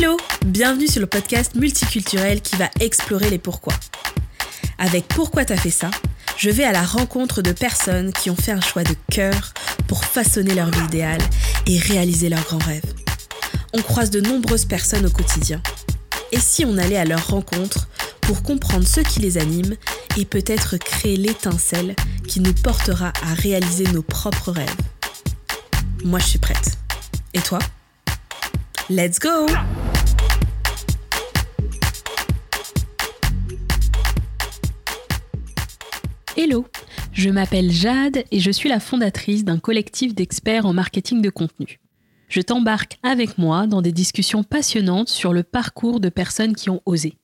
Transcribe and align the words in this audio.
Hello, 0.00 0.16
bienvenue 0.46 0.86
sur 0.86 1.00
le 1.00 1.08
podcast 1.08 1.56
multiculturel 1.56 2.40
qui 2.40 2.54
va 2.54 2.70
explorer 2.78 3.30
les 3.30 3.38
pourquoi. 3.38 3.74
Avec 4.78 5.08
Pourquoi 5.08 5.44
t'as 5.44 5.56
fait 5.56 5.72
ça, 5.72 5.90
je 6.36 6.50
vais 6.50 6.62
à 6.62 6.70
la 6.70 6.84
rencontre 6.84 7.42
de 7.42 7.50
personnes 7.50 8.12
qui 8.12 8.30
ont 8.30 8.36
fait 8.36 8.52
un 8.52 8.60
choix 8.60 8.84
de 8.84 8.94
cœur 9.10 9.54
pour 9.88 10.04
façonner 10.04 10.54
leur 10.54 10.70
vie 10.70 10.84
idéale 10.84 11.20
et 11.66 11.80
réaliser 11.80 12.28
leurs 12.28 12.44
grands 12.44 12.58
rêves. 12.58 12.94
On 13.72 13.82
croise 13.82 14.10
de 14.10 14.20
nombreuses 14.20 14.66
personnes 14.66 15.04
au 15.04 15.10
quotidien. 15.10 15.60
Et 16.30 16.38
si 16.38 16.64
on 16.64 16.78
allait 16.78 16.96
à 16.96 17.04
leur 17.04 17.26
rencontre 17.26 17.88
pour 18.20 18.44
comprendre 18.44 18.86
ce 18.86 19.00
qui 19.00 19.18
les 19.18 19.36
anime 19.36 19.74
et 20.16 20.24
peut-être 20.24 20.76
créer 20.76 21.16
l'étincelle 21.16 21.96
qui 22.28 22.38
nous 22.38 22.54
portera 22.54 23.12
à 23.28 23.34
réaliser 23.34 23.88
nos 23.88 24.02
propres 24.02 24.52
rêves? 24.52 24.76
Moi, 26.04 26.20
je 26.20 26.26
suis 26.26 26.38
prête. 26.38 26.78
Et 27.34 27.40
toi? 27.40 27.58
Let's 28.88 29.18
go 29.18 29.46
Hello, 36.40 36.64
je 37.12 37.30
m'appelle 37.30 37.72
Jade 37.72 38.22
et 38.30 38.38
je 38.38 38.52
suis 38.52 38.68
la 38.68 38.78
fondatrice 38.78 39.44
d'un 39.44 39.58
collectif 39.58 40.14
d'experts 40.14 40.66
en 40.66 40.72
marketing 40.72 41.20
de 41.20 41.30
contenu. 41.30 41.80
Je 42.28 42.40
t'embarque 42.40 42.96
avec 43.02 43.38
moi 43.38 43.66
dans 43.66 43.82
des 43.82 43.90
discussions 43.90 44.44
passionnantes 44.44 45.08
sur 45.08 45.32
le 45.32 45.42
parcours 45.42 45.98
de 45.98 46.08
personnes 46.08 46.54
qui 46.54 46.70
ont 46.70 46.80
osé. 46.86 47.14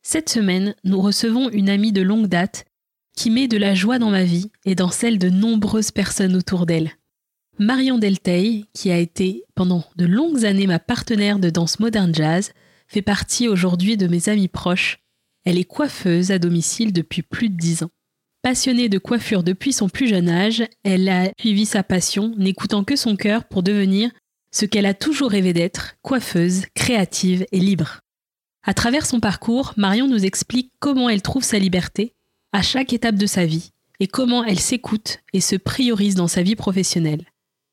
Cette 0.00 0.30
semaine, 0.30 0.74
nous 0.82 0.98
recevons 0.98 1.50
une 1.50 1.68
amie 1.68 1.92
de 1.92 2.00
longue 2.00 2.28
date 2.28 2.64
qui 3.14 3.28
met 3.28 3.48
de 3.48 3.58
la 3.58 3.74
joie 3.74 3.98
dans 3.98 4.08
ma 4.08 4.24
vie 4.24 4.50
et 4.64 4.74
dans 4.74 4.88
celle 4.88 5.18
de 5.18 5.28
nombreuses 5.28 5.90
personnes 5.90 6.34
autour 6.34 6.64
d'elle. 6.64 6.92
Marion 7.58 7.98
Delteil, 7.98 8.64
qui 8.72 8.90
a 8.90 8.96
été 8.96 9.44
pendant 9.56 9.84
de 9.96 10.06
longues 10.06 10.46
années 10.46 10.66
ma 10.66 10.78
partenaire 10.78 11.38
de 11.38 11.50
danse 11.50 11.80
moderne 11.80 12.14
jazz, 12.14 12.54
fait 12.86 13.02
partie 13.02 13.46
aujourd'hui 13.46 13.98
de 13.98 14.06
mes 14.06 14.30
amis 14.30 14.48
proches. 14.48 15.00
Elle 15.44 15.58
est 15.58 15.64
coiffeuse 15.64 16.30
à 16.30 16.38
domicile 16.38 16.94
depuis 16.94 17.20
plus 17.20 17.50
de 17.50 17.56
dix 17.58 17.82
ans. 17.82 17.90
Passionnée 18.42 18.88
de 18.88 18.98
coiffure 18.98 19.42
depuis 19.42 19.72
son 19.72 19.88
plus 19.88 20.06
jeune 20.06 20.28
âge, 20.28 20.62
elle 20.84 21.08
a 21.08 21.30
suivi 21.40 21.66
sa 21.66 21.82
passion, 21.82 22.34
n'écoutant 22.36 22.84
que 22.84 22.94
son 22.94 23.16
cœur 23.16 23.44
pour 23.44 23.64
devenir 23.64 24.10
ce 24.52 24.64
qu'elle 24.64 24.86
a 24.86 24.94
toujours 24.94 25.30
rêvé 25.30 25.52
d'être, 25.52 25.96
coiffeuse, 26.02 26.62
créative 26.74 27.46
et 27.50 27.58
libre. 27.58 28.00
À 28.64 28.74
travers 28.74 29.06
son 29.06 29.18
parcours, 29.18 29.72
Marion 29.76 30.06
nous 30.06 30.24
explique 30.24 30.72
comment 30.78 31.08
elle 31.08 31.22
trouve 31.22 31.42
sa 31.42 31.58
liberté 31.58 32.14
à 32.52 32.62
chaque 32.62 32.92
étape 32.92 33.16
de 33.16 33.26
sa 33.26 33.44
vie 33.44 33.70
et 34.00 34.06
comment 34.06 34.44
elle 34.44 34.60
s'écoute 34.60 35.18
et 35.32 35.40
se 35.40 35.56
priorise 35.56 36.14
dans 36.14 36.28
sa 36.28 36.42
vie 36.42 36.56
professionnelle. 36.56 37.24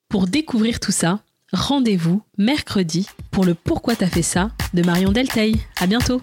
Pour 0.09 0.27
découvrir 0.27 0.79
tout 0.79 0.91
ça, 0.91 1.23
rendez-vous 1.53 2.23
mercredi 2.37 3.07
pour 3.29 3.45
le 3.45 3.53
Pourquoi 3.53 3.95
t'as 3.95 4.07
fait 4.07 4.21
ça 4.21 4.51
de 4.73 4.81
Marion 4.81 5.11
Delteil. 5.11 5.61
À 5.79 5.87
bientôt! 5.87 6.21